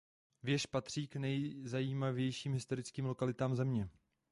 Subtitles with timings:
[0.43, 3.89] Věž patří k nejzajímavějším historickým lokalitám země.